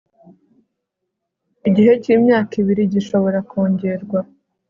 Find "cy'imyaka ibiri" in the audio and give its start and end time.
2.01-2.83